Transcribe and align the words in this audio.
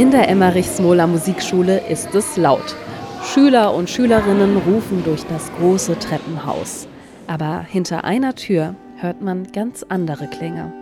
In 0.00 0.10
der 0.10 0.30
Emmerich-Smola 0.30 1.06
Musikschule 1.06 1.86
ist 1.90 2.14
es 2.14 2.38
laut. 2.38 2.74
Schüler 3.22 3.74
und 3.74 3.90
Schülerinnen 3.90 4.56
rufen 4.56 5.04
durch 5.04 5.26
das 5.26 5.52
große 5.58 5.98
Treppenhaus. 5.98 6.88
Aber 7.26 7.60
hinter 7.68 8.02
einer 8.04 8.34
Tür 8.34 8.74
hört 8.96 9.20
man 9.20 9.52
ganz 9.52 9.84
andere 9.90 10.26
Klänge. 10.26 10.79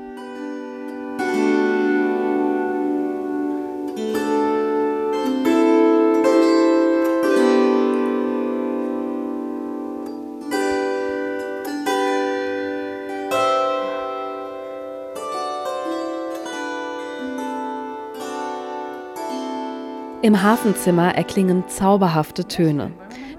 Im 20.20 20.42
Hafenzimmer 20.42 21.14
erklingen 21.14 21.62
zauberhafte 21.68 22.48
Töne. 22.48 22.90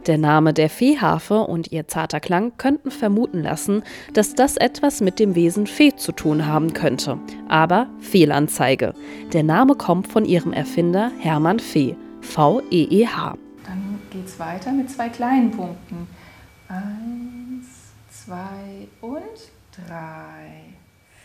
Der 0.07 0.17
Name 0.17 0.53
der 0.53 0.69
Feeharfe 0.69 1.41
und 1.41 1.73
ihr 1.73 1.89
zarter 1.89 2.21
Klang 2.21 2.53
könnten 2.55 2.89
vermuten 2.89 3.43
lassen, 3.43 3.83
dass 4.13 4.33
das 4.33 4.55
etwas 4.55 5.01
mit 5.01 5.19
dem 5.19 5.35
Wesen 5.35 5.67
Fee 5.67 5.93
zu 5.97 6.13
tun 6.13 6.45
haben 6.45 6.71
könnte. 6.71 7.19
Aber 7.49 7.87
Fehlanzeige. 7.99 8.93
Der 9.33 9.43
Name 9.43 9.75
kommt 9.75 10.07
von 10.07 10.23
ihrem 10.23 10.53
Erfinder 10.53 11.11
Hermann 11.19 11.59
Fee. 11.59 11.97
V-E-E-H. 12.21 13.37
Dann 13.65 13.99
geht 14.09 14.25
es 14.25 14.39
weiter 14.39 14.71
mit 14.71 14.89
zwei 14.89 15.09
kleinen 15.09 15.51
Punkten. 15.51 16.07
Eins, 16.69 17.67
zwei 18.09 18.87
und 19.01 19.19
drei. 19.85 20.63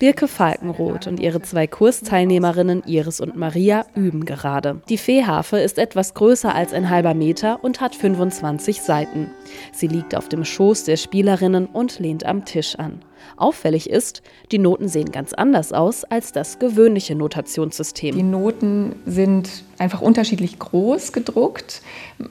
Birke 0.05 0.29
Falkenroth 0.29 1.07
und 1.07 1.19
ihre 1.19 1.41
zwei 1.41 1.67
Kursteilnehmerinnen 1.67 2.83
Iris 2.85 3.21
und 3.21 3.37
Maria 3.37 3.87
üben 3.95 4.27
gerade. 4.27 4.83
Die 4.91 4.99
Feeharfe 4.99 5.59
ist 5.61 5.79
etwas 5.79 6.13
größer 6.13 6.55
als 6.55 6.75
ein 6.75 6.91
halber 6.91 7.15
Meter 7.15 7.65
und 7.65 7.81
hat 7.81 7.95
25 7.95 8.83
Seiten. 8.83 9.31
Sie 9.73 9.87
liegt 9.87 10.15
auf 10.15 10.29
dem 10.29 10.45
Schoß 10.45 10.85
der 10.85 10.99
Spielerinnen 10.99 11.65
und 11.65 12.01
lehnt 12.01 12.27
am 12.27 12.45
Tisch 12.45 12.77
an. 12.77 13.01
Auffällig 13.39 13.89
ist, 13.89 14.21
die 14.53 14.59
Noten 14.59 14.89
sehen 14.89 15.11
ganz 15.11 15.33
anders 15.33 15.73
aus 15.73 16.05
als 16.05 16.33
das 16.33 16.59
gewöhnliche 16.59 17.15
Notationssystem. 17.15 18.15
Die 18.15 18.23
Noten 18.23 18.97
sind 19.07 19.65
einfach 19.79 20.03
unterschiedlich 20.03 20.59
groß 20.59 21.13
gedruckt 21.15 21.81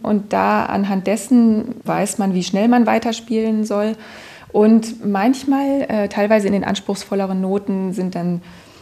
und 0.04 0.32
da 0.32 0.68
anhand 0.68 1.08
dessen 1.08 1.74
weiß 1.86 2.20
man, 2.20 2.36
wie 2.36 2.44
schnell 2.44 2.68
man 2.68 2.86
weiterspielen 2.86 3.66
soll. 3.66 3.96
Und 4.54 5.06
manchmal, 5.06 5.82
äh, 5.90 6.08
teilweise 6.08 6.48
in 6.48 6.54
den 6.54 6.64
anspruchsvolleren 6.64 7.42
Noten, 7.42 7.92
sind 7.92 8.16
dann 8.16 8.42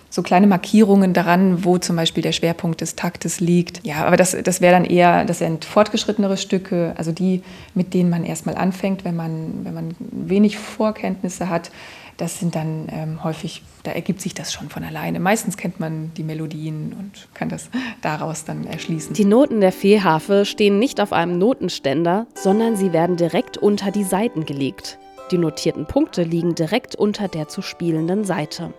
so 0.10 0.22
kleine 0.22 0.46
Markierungen 0.46 1.14
daran, 1.14 1.64
wo 1.64 1.78
zum 1.78 1.96
Beispiel 1.96 2.22
der 2.22 2.34
Schwerpunkt 2.34 2.82
des 2.82 2.96
Taktes 2.96 3.40
liegt. 3.40 3.80
Ja, 3.86 4.06
aber 4.06 4.18
das, 4.18 4.36
das 4.44 4.60
wäre 4.60 4.74
dann 4.74 4.84
eher, 4.84 5.24
das 5.24 5.40
sind 5.40 5.64
fortgeschrittenere 5.64 6.36
Stücke, 6.36 6.94
also 6.98 7.14
die, 7.14 7.42
mit 7.74 7.94
denen 7.94 8.10
man 8.10 8.26
erstmal 8.26 8.56
anfängt, 8.56 9.06
wenn 9.06 9.16
man, 9.16 9.64
wenn 9.64 9.74
man 9.74 9.96
wenig 10.00 10.58
Vorkenntnisse 10.58 11.50
hat. 11.50 11.72
Das 12.18 12.40
sind 12.40 12.56
dann 12.56 12.88
ähm, 12.92 13.24
häufig, 13.24 13.64
da 13.84 13.92
ergibt 13.92 14.20
sich 14.20 14.34
das 14.34 14.52
schon 14.52 14.68
von 14.68 14.84
alleine. 14.84 15.22
Meistens 15.22 15.56
kennt 15.56 15.80
man 15.80 16.12
die 16.18 16.24
Melodien 16.24 16.94
und 17.00 17.30
kann 17.34 17.48
das 17.48 17.70
daraus 18.02 18.44
dann 18.44 18.68
erschließen. 18.68 19.14
Die 19.14 19.26
Noten 19.26 19.62
der 19.62 19.72
Feeharfe 19.72 20.44
stehen 20.44 20.78
nicht 20.78 21.00
auf 21.00 21.14
einem 21.14 21.40
Notenständer, 21.40 22.28
sondern 22.36 22.76
sie 22.76 22.92
werden 22.92 23.16
direkt 23.16 23.58
unter 23.58 23.92
die 23.92 24.04
Saiten 24.04 24.46
gelegt. 24.46 25.00
Die 25.32 25.38
notierten 25.38 25.86
Punkte 25.86 26.24
liegen 26.24 26.56
direkt 26.56 26.96
unter 26.96 27.30
der 27.30 27.48
zu 27.48 27.62
spielenden 27.62 28.26
Seite. 28.26 28.74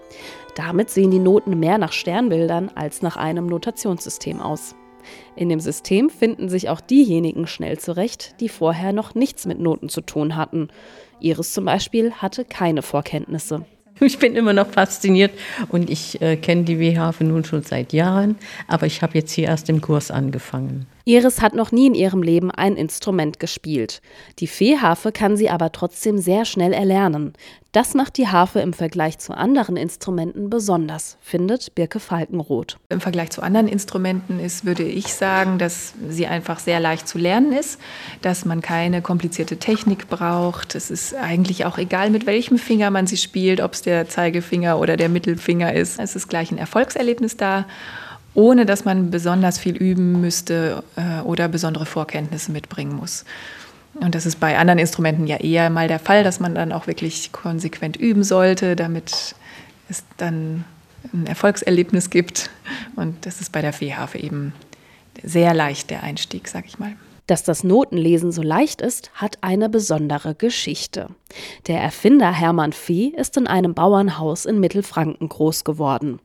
Damit 0.54 0.90
sehen 0.90 1.10
die 1.10 1.18
Noten 1.18 1.58
mehr 1.58 1.78
nach 1.78 1.92
Sternbildern 1.92 2.70
als 2.74 3.00
nach 3.00 3.16
einem 3.16 3.46
Notationssystem 3.46 4.40
aus. 4.40 4.74
In 5.34 5.48
dem 5.48 5.60
System 5.60 6.10
finden 6.10 6.48
sich 6.48 6.68
auch 6.68 6.80
diejenigen 6.80 7.46
schnell 7.46 7.78
zurecht, 7.78 8.34
die 8.40 8.48
vorher 8.48 8.92
noch 8.92 9.14
nichts 9.14 9.46
mit 9.46 9.58
Noten 9.58 9.88
zu 9.88 10.02
tun 10.02 10.36
hatten. 10.36 10.68
Iris 11.20 11.54
zum 11.54 11.64
Beispiel 11.64 12.12
hatte 12.12 12.44
keine 12.44 12.82
Vorkenntnisse. 12.82 13.64
Ich 14.00 14.18
bin 14.18 14.34
immer 14.34 14.52
noch 14.52 14.68
fasziniert 14.68 15.32
und 15.68 15.88
ich 15.88 16.20
äh, 16.20 16.36
kenne 16.36 16.64
die 16.64 16.78
W-Harfe 16.78 17.24
nun 17.24 17.44
schon 17.44 17.62
seit 17.62 17.92
Jahren, 17.92 18.36
aber 18.66 18.86
ich 18.86 19.00
habe 19.02 19.16
jetzt 19.16 19.32
hier 19.32 19.46
erst 19.46 19.68
im 19.68 19.80
Kurs 19.80 20.10
angefangen. 20.10 20.86
Iris 21.04 21.42
hat 21.42 21.54
noch 21.54 21.72
nie 21.72 21.86
in 21.86 21.94
ihrem 21.94 22.22
Leben 22.22 22.50
ein 22.50 22.76
Instrument 22.76 23.40
gespielt. 23.40 24.00
Die 24.38 24.46
Fee-Harfe 24.46 25.12
kann 25.12 25.36
sie 25.36 25.50
aber 25.50 25.72
trotzdem 25.72 26.18
sehr 26.18 26.44
schnell 26.44 26.72
erlernen. 26.72 27.32
Das 27.72 27.94
macht 27.94 28.18
die 28.18 28.28
Harfe 28.28 28.60
im 28.60 28.74
Vergleich 28.74 29.18
zu 29.18 29.32
anderen 29.32 29.78
Instrumenten 29.78 30.50
besonders, 30.50 31.16
findet 31.22 31.74
Birke 31.74 32.00
Falkenroth. 32.00 32.76
Im 32.90 33.00
Vergleich 33.00 33.30
zu 33.30 33.42
anderen 33.42 33.66
Instrumenten 33.66 34.38
ist, 34.38 34.66
würde 34.66 34.82
ich 34.82 35.14
sagen, 35.14 35.56
dass 35.56 35.94
sie 36.06 36.26
einfach 36.26 36.58
sehr 36.58 36.80
leicht 36.80 37.08
zu 37.08 37.16
lernen 37.16 37.52
ist, 37.52 37.80
dass 38.20 38.44
man 38.44 38.60
keine 38.60 39.00
komplizierte 39.00 39.56
Technik 39.56 40.10
braucht. 40.10 40.74
Es 40.74 40.90
ist 40.90 41.14
eigentlich 41.14 41.64
auch 41.64 41.78
egal, 41.78 42.10
mit 42.10 42.26
welchem 42.26 42.58
Finger 42.58 42.90
man 42.90 43.06
sie 43.06 43.16
spielt, 43.16 43.62
ob 43.62 43.72
es 43.72 43.80
der 43.80 44.06
Zeigefinger 44.06 44.78
oder 44.78 44.98
der 44.98 45.08
Mittelfinger 45.08 45.72
ist. 45.72 45.98
Es 45.98 46.14
ist 46.14 46.28
gleich 46.28 46.50
ein 46.50 46.58
Erfolgserlebnis 46.58 47.38
da 47.38 47.64
ohne 48.34 48.66
dass 48.66 48.84
man 48.84 49.10
besonders 49.10 49.58
viel 49.58 49.76
üben 49.76 50.20
müsste 50.20 50.82
äh, 50.96 51.20
oder 51.22 51.48
besondere 51.48 51.86
Vorkenntnisse 51.86 52.52
mitbringen 52.52 52.96
muss. 52.96 53.24
Und 53.94 54.14
das 54.14 54.24
ist 54.24 54.40
bei 54.40 54.56
anderen 54.56 54.78
Instrumenten 54.78 55.26
ja 55.26 55.36
eher 55.36 55.68
mal 55.68 55.86
der 55.86 55.98
Fall, 55.98 56.24
dass 56.24 56.40
man 56.40 56.54
dann 56.54 56.72
auch 56.72 56.86
wirklich 56.86 57.30
konsequent 57.32 57.96
üben 57.96 58.24
sollte, 58.24 58.74
damit 58.74 59.34
es 59.88 60.04
dann 60.16 60.64
ein 61.12 61.26
Erfolgserlebnis 61.26 62.08
gibt. 62.08 62.48
Und 62.96 63.26
das 63.26 63.40
ist 63.40 63.52
bei 63.52 63.60
der 63.60 63.72
Feeharfe 63.72 64.18
eben 64.18 64.54
sehr 65.22 65.54
leicht 65.54 65.90
der 65.90 66.02
Einstieg, 66.02 66.48
sag 66.48 66.66
ich 66.66 66.78
mal. 66.78 66.96
Dass 67.28 67.44
das 67.44 67.62
Notenlesen 67.62 68.32
so 68.32 68.42
leicht 68.42 68.80
ist, 68.80 69.10
hat 69.14 69.38
eine 69.42 69.68
besondere 69.68 70.34
Geschichte. 70.34 71.08
Der 71.68 71.80
Erfinder 71.80 72.32
Hermann 72.32 72.72
Fee 72.72 73.12
ist 73.16 73.36
in 73.36 73.46
einem 73.46 73.74
Bauernhaus 73.74 74.44
in 74.44 74.58
Mittelfranken 74.58 75.28
groß 75.28 75.62
geworden. 75.62 76.18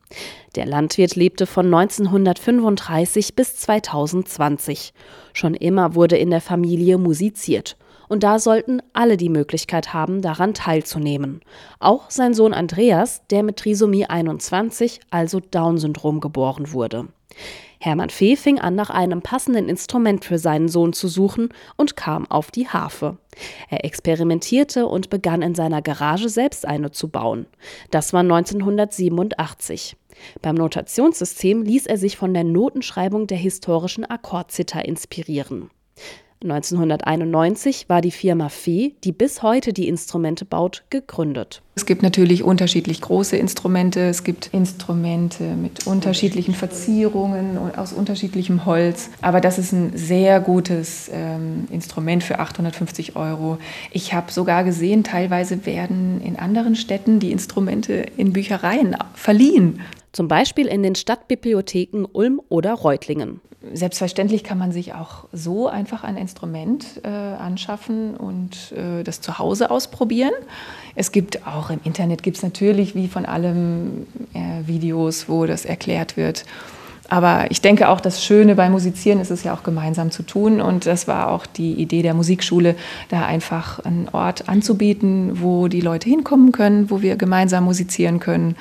Der 0.56 0.66
Landwirt 0.66 1.16
lebte 1.16 1.46
von 1.46 1.68
1935 1.68 3.36
bis 3.36 3.56
2020. 3.58 4.94
Schon 5.34 5.54
immer 5.54 5.94
wurde 5.94 6.18
in 6.18 6.32
der 6.32 6.42
Familie 6.42 6.98
musiziert. 6.98 7.78
Und 8.10 8.24
da 8.24 8.40
sollten 8.40 8.82
alle 8.94 9.18
die 9.18 9.30
Möglichkeit 9.30 9.94
haben, 9.94 10.22
daran 10.22 10.54
teilzunehmen. 10.54 11.42
Auch 11.80 12.10
sein 12.10 12.34
Sohn 12.34 12.54
Andreas, 12.54 13.22
der 13.30 13.44
mit 13.44 13.58
Trisomie 13.58 14.06
21, 14.06 15.02
also 15.12 15.42
Down-Syndrom, 15.42 16.22
geboren 16.22 16.72
wurde. 16.72 17.08
Hermann 17.80 18.10
Fee 18.10 18.36
fing 18.36 18.60
an, 18.60 18.76
nach 18.76 18.90
einem 18.90 19.22
passenden 19.22 19.70
Instrument 19.70 20.26
für 20.26 20.40
seinen 20.40 20.68
Sohn 20.68 20.94
zu 20.94 21.08
suchen 21.08 21.50
und 21.76 21.96
kam 21.96 22.30
auf 22.30 22.52
die 22.52 22.68
Harfe. 22.68 23.18
Er 23.70 23.86
experimentierte 23.86 24.88
und 24.88 25.10
begann 25.10 25.42
in 25.42 25.56
seiner 25.56 25.82
Garage 25.82 26.30
selbst 26.30 26.66
eine 26.66 26.92
zu 26.92 27.10
bauen. 27.10 27.46
Das 27.92 28.14
war 28.14 28.22
1987. 28.22 29.96
Beim 30.42 30.56
Notationssystem 30.56 31.62
ließ 31.62 31.86
er 31.86 31.98
sich 31.98 32.18
von 32.18 32.34
der 32.34 32.44
Notenschreibung 32.44 33.28
der 33.28 33.38
historischen 33.38 34.06
Akkordzither 34.06 34.86
inspirieren. 34.86 35.70
1991 36.44 37.90
war 37.90 38.02
die 38.02 38.12
Firma 38.12 38.50
Fee, 38.50 38.94
die 39.04 39.12
bis 39.12 39.42
heute 39.42 39.74
die 39.74 39.88
Instrumente 39.88 40.46
baut, 40.46 40.84
gegründet. 40.92 41.64
Es 41.76 41.86
gibt 41.86 42.04
natürlich 42.04 42.44
unterschiedlich 42.44 43.02
große 43.02 43.38
Instrumente. 43.38 44.02
Es 44.02 44.24
gibt 44.24 44.50
Instrumente 44.52 45.44
mit 45.56 45.88
unterschiedlichen 45.88 46.54
Verzierungen 46.54 47.58
und 47.58 47.78
aus 47.78 47.92
unterschiedlichem 47.94 48.66
Holz. 48.66 49.10
Aber 49.22 49.42
das 49.42 49.58
ist 49.58 49.72
ein 49.72 49.92
sehr 49.96 50.40
gutes 50.40 51.10
ähm, 51.12 51.68
Instrument 51.72 52.24
für 52.24 52.40
850 52.40 53.16
Euro. 53.16 53.58
Ich 53.92 54.14
habe 54.14 54.32
sogar 54.32 54.64
gesehen, 54.64 55.04
teilweise 55.04 55.66
werden 55.66 56.22
in 56.22 56.36
anderen 56.36 56.76
Städten 56.76 57.20
die 57.20 57.32
Instrumente 57.32 58.06
in 58.16 58.34
Büchereien 58.34 58.96
verliehen. 59.14 59.82
Zum 60.12 60.28
Beispiel 60.28 60.68
in 60.68 60.84
den 60.84 60.96
Stadtbibliotheken 60.96 62.06
Ulm 62.12 62.42
oder 62.50 62.74
Reutlingen. 62.74 63.42
Selbstverständlich 63.74 64.44
kann 64.44 64.58
man 64.58 64.72
sich 64.72 64.94
auch 64.94 65.26
so 65.32 65.68
einfach 65.68 66.04
ein 66.04 66.18
Instrument 66.18 67.02
äh, 67.04 67.08
anschaffen 67.08 68.16
und 68.16 68.72
äh, 68.72 69.04
das 69.04 69.22
zu 69.22 69.40
Hause 69.40 69.72
ausprobieren. 69.72 70.34
Es 70.96 71.12
gibt 71.12 71.46
auch 71.48 71.70
im 71.70 71.80
Internet 71.84 72.24
gibt 72.24 72.38
es 72.38 72.44
natürlich 72.44 72.96
wie 72.96 73.08
von 73.08 73.26
allem 73.26 74.08
äh, 74.34 74.68
Videos, 74.68 75.30
wo 75.30 75.46
das 75.46 75.66
erklärt 75.66 76.18
wird. 76.18 76.46
Aber 77.10 77.50
ich 77.50 77.62
denke 77.62 77.88
auch, 77.90 78.02
das 78.02 78.24
Schöne 78.24 78.56
beim 78.56 78.74
Musizieren 78.74 79.22
ist 79.22 79.32
es 79.32 79.44
ja 79.44 79.54
auch 79.54 79.64
gemeinsam 79.64 80.12
zu 80.12 80.24
tun. 80.24 80.60
Und 80.60 80.86
das 80.86 81.08
war 81.08 81.30
auch 81.30 81.46
die 81.46 81.74
Idee 81.74 82.02
der 82.02 82.14
Musikschule, 82.14 82.76
da 83.10 83.26
einfach 83.26 83.80
einen 83.80 84.10
Ort 84.12 84.50
anzubieten, 84.50 85.42
wo 85.42 85.68
die 85.68 85.82
Leute 85.82 86.10
hinkommen 86.10 86.52
können, 86.52 86.90
wo 86.90 87.02
wir 87.02 87.16
gemeinsam 87.16 87.64
musizieren 87.64 88.20
können. 88.20 88.56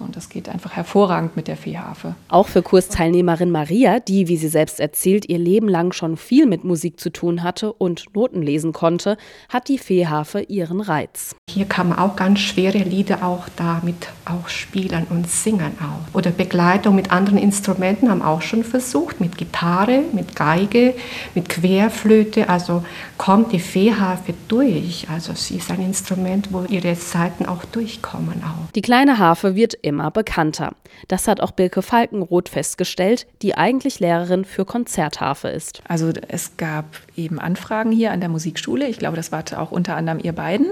Und 0.00 0.16
das 0.16 0.28
geht 0.28 0.48
einfach 0.48 0.72
hervorragend 0.72 1.36
mit 1.36 1.48
der 1.48 1.56
Fehharfe. 1.56 2.14
Auch 2.28 2.48
für 2.48 2.62
Kursteilnehmerin 2.62 3.50
Maria, 3.50 4.00
die, 4.00 4.28
wie 4.28 4.36
sie 4.36 4.48
selbst 4.48 4.80
erzählt, 4.80 5.28
ihr 5.28 5.38
Leben 5.38 5.68
lang 5.68 5.92
schon 5.92 6.16
viel 6.16 6.46
mit 6.46 6.64
Musik 6.64 7.00
zu 7.00 7.10
tun 7.10 7.42
hatte 7.42 7.72
und 7.72 8.04
Noten 8.14 8.42
lesen 8.42 8.72
konnte, 8.72 9.16
hat 9.48 9.68
die 9.68 9.78
Fehharfe 9.78 10.40
ihren 10.40 10.80
Reiz. 10.80 11.34
Hier 11.50 11.66
kann 11.66 11.88
man 11.90 11.98
auch 11.98 12.16
ganz 12.16 12.40
schwere 12.40 12.78
Lieder 12.78 13.24
auch 13.24 13.48
damit 13.56 14.08
auch 14.24 14.48
spielen 14.48 15.06
und 15.10 15.28
singen 15.28 15.72
auch. 15.80 16.14
Oder 16.16 16.30
Begleitung 16.30 16.94
mit 16.94 17.10
anderen 17.10 17.38
Instrumenten 17.38 18.10
haben 18.10 18.22
auch 18.22 18.42
schon 18.42 18.64
versucht, 18.64 19.20
mit 19.20 19.38
Gitarre, 19.38 20.02
mit 20.12 20.36
Geige, 20.36 20.94
mit 21.34 21.48
Querflöte. 21.48 22.48
Also 22.48 22.84
kommt 23.16 23.52
die 23.52 23.60
Fehharfe 23.60 24.34
durch. 24.48 25.06
Also 25.10 25.32
sie 25.34 25.56
ist 25.56 25.70
ein 25.70 25.80
Instrument, 25.80 26.52
wo 26.52 26.64
ihre 26.64 26.94
Seiten 26.94 27.46
auch 27.46 27.64
durchkommen. 27.64 28.42
Auch. 28.44 28.70
Die 28.74 28.82
kleine 28.82 29.18
Harfe 29.18 29.54
wird 29.54 29.74
immer 29.88 30.10
bekannter. 30.10 30.72
Das 31.08 31.28
hat 31.28 31.40
auch 31.40 31.50
Bilke 31.50 31.82
Falkenroth 31.82 32.48
festgestellt, 32.48 33.26
die 33.42 33.56
eigentlich 33.56 34.00
Lehrerin 34.00 34.44
für 34.44 34.64
Konzertharfe 34.64 35.48
ist. 35.48 35.82
Also 35.88 36.12
es 36.28 36.56
gab 36.56 36.86
eben 37.16 37.38
Anfragen 37.38 37.92
hier 37.92 38.12
an 38.12 38.20
der 38.20 38.28
Musikschule. 38.28 38.86
Ich 38.86 38.98
glaube, 38.98 39.16
das 39.16 39.32
war 39.32 39.44
auch 39.56 39.72
unter 39.72 39.96
anderem 39.96 40.20
ihr 40.22 40.32
beiden. 40.32 40.68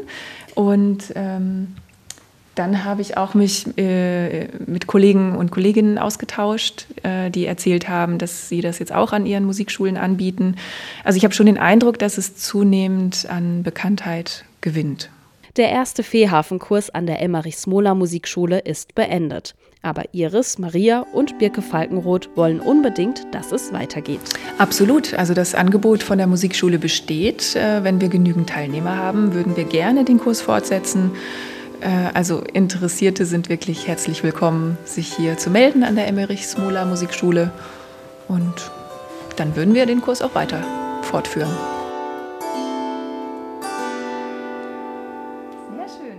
Und 0.55 1.13
ähm, 1.15 1.75
dann 2.57 2.85
habe 2.85 3.03
ich 3.03 3.19
auch 3.19 3.35
mich 3.35 3.67
äh, 3.77 4.49
mit 4.67 4.87
Kollegen 4.87 5.37
und 5.37 5.51
Kolleginnen 5.51 5.99
ausgetauscht, 5.99 6.87
äh, 7.03 7.31
die 7.31 7.45
erzählt 7.45 7.89
haben, 7.89 8.19
dass 8.19 8.49
sie 8.49 8.63
das 8.63 8.79
jetzt 8.79 8.93
auch 8.93 9.13
an 9.13 9.27
ihren 9.27 9.45
Musikschulen 9.45 9.99
anbieten. 9.99 10.57
Also 11.05 11.19
ich 11.19 11.25
habe 11.25 11.35
schon 11.35 11.47
den 11.47 11.59
Eindruck, 11.59 11.99
dass 11.99 12.17
es 12.17 12.37
zunehmend 12.37 13.27
an 13.29 13.63
Bekanntheit 13.63 14.45
gewinnt. 14.63 15.11
Der 15.57 15.71
erste 15.71 16.03
Feehafenkurs 16.03 16.91
an 16.91 17.07
der 17.07 17.23
Emmerich-Smola 17.23 17.95
Musikschule 17.95 18.59
ist 18.59 18.95
beendet. 18.95 19.55
Aber 19.81 20.03
Iris, 20.13 20.59
Maria 20.59 21.07
und 21.15 21.39
Birke 21.39 21.63
Falkenroth 21.63 22.29
wollen 22.35 22.61
unbedingt, 22.61 23.23
dass 23.33 23.53
es 23.53 23.73
weitergeht. 23.73 24.21
Absolut. 24.59 25.15
Also 25.15 25.33
das 25.33 25.55
Angebot 25.55 26.03
von 26.03 26.19
der 26.19 26.27
Musikschule 26.27 26.79
besteht. 26.79 27.57
Äh, 27.57 27.83
wenn 27.85 28.03
wir 28.03 28.09
genügend 28.09 28.51
Teilnehmer 28.51 28.97
haben, 28.97 29.33
würden 29.33 29.57
wir 29.57 29.65
gerne 29.65 30.05
den 30.05 30.19
Kurs 30.19 30.43
fortsetzen. 30.43 31.13
Äh, 31.81 31.89
also 32.13 32.41
Interessierte 32.41 33.25
sind 33.25 33.49
wirklich 33.49 33.89
herzlich 33.89 34.23
willkommen, 34.23 34.77
sich 34.85 35.11
hier 35.11 35.39
zu 35.39 35.49
melden 35.49 35.85
an 35.85 35.97
der 35.97 36.07
Emmerich-Smola 36.07 36.85
Musikschule. 36.85 37.51
Und 38.29 38.71
dann 39.37 39.57
würden 39.57 39.73
wir 39.73 39.87
den 39.87 40.03
Kurs 40.03 40.21
auch 40.21 40.35
weiter 40.35 40.63
fortführen. 41.01 41.76